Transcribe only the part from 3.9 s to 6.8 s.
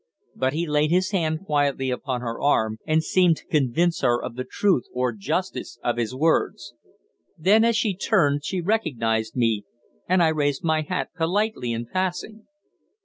her of the truth or justice of his words.